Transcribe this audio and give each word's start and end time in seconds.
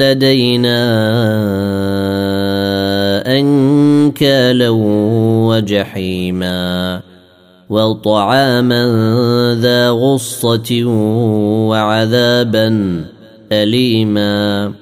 لدينا 0.00 0.80
أنكالا 3.26 4.68
وجحيما 5.48 7.00
وطعاما 7.70 8.84
ذا 9.60 9.90
غصة 9.90 10.84
وعذابا 11.68 13.00
أليما. 13.52 14.72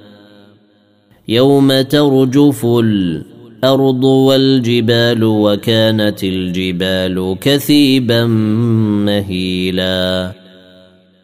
يوم 1.29 1.81
ترجف 1.81 2.67
الأرض 2.67 4.05
والجبال 4.05 5.25
وكانت 5.25 6.25
الجبال 6.25 7.37
كثيبا 7.41 8.25
مهيلا. 9.05 10.33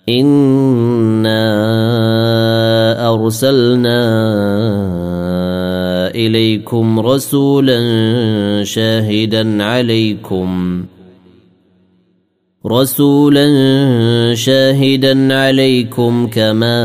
إِنَّا 0.09 1.94
أرسلنا 3.25 4.00
إليكم 6.14 7.00
رسولا 7.00 7.81
شاهدا 8.64 9.64
عليكم. 9.64 10.84
رسولا 12.66 13.48
شاهدا 14.34 15.34
عليكم 15.34 16.26
كما 16.26 16.76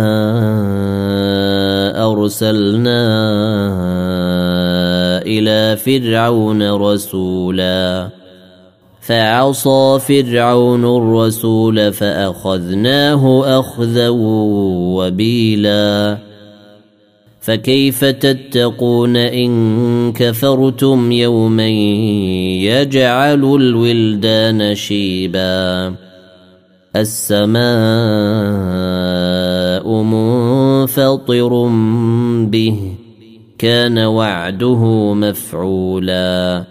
أرسلنا 2.12 3.02
إلى 5.22 5.78
فرعون 5.78 6.72
رسولا. 6.72 8.10
فعصى 9.02 10.00
فرعون 10.08 10.86
الرسول 10.86 11.94
فأخذناه 11.94 13.60
اخذا 13.60 14.10
وبيلا. 14.96 16.29
فكيف 17.50 18.06
تتقون 18.06 19.18
إن 19.18 20.14
كفرتم 20.14 21.12
يوما 21.12 21.68
يجعل 21.68 23.44
الولدان 23.44 24.76
شيبا 24.76 25.94
السماء 26.96 27.64
منفطر 30.04 31.68
به 32.46 32.80
كان 33.58 33.98
وعده 33.98 35.14
مفعولا 35.14 36.64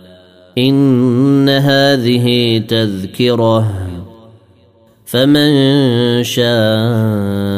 إن 0.58 1.48
هذه 1.48 2.58
تذكرة 2.58 3.88
فمن 5.04 6.24
شاء 6.24 7.57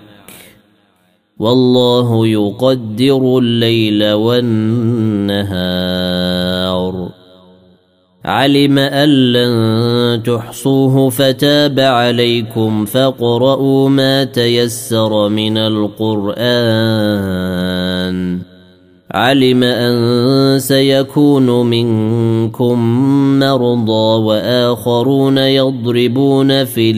والله 1.41 2.27
يقدر 2.27 3.37
الليل 3.37 4.11
والنهار. 4.11 5.31
علم 8.25 8.77
أن 8.77 9.09
لن 9.09 10.23
تحصوه 10.23 11.09
فتاب 11.09 11.79
عليكم 11.79 12.85
فاقرؤوا 12.85 13.89
ما 13.89 14.23
تيسر 14.23 15.29
من 15.29 15.57
القرآن. 15.57 16.41
علم 19.11 19.63
أن 19.63 20.59
سيكون 20.59 21.65
منكم 21.65 22.79
مرضى 23.39 24.23
وآخرون 24.23 25.37
يضربون 25.37 26.65
في 26.65 26.91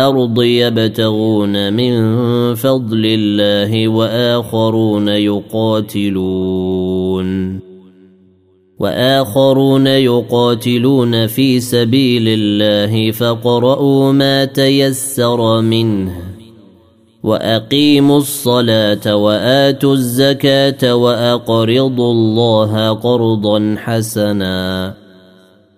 الأرض 0.00 0.42
يبتغون 0.42 1.72
من 1.72 1.94
فضل 2.54 3.02
الله 3.04 3.88
وآخرون 3.88 5.08
يقاتلون. 5.08 6.40
وآخرون 8.78 9.86
يقاتلون 9.86 11.26
في 11.26 11.60
سبيل 11.60 12.24
الله 12.28 13.10
فاقرؤوا 13.10 14.12
ما 14.12 14.44
تيسر 14.44 15.60
منه 15.60 16.12
وأقيموا 17.22 18.18
الصلاة 18.18 19.16
وآتوا 19.16 19.92
الزكاة 19.92 20.94
وأقرضوا 20.94 22.12
الله 22.12 22.88
قرضا 22.92 23.76
حسنا. 23.78 24.99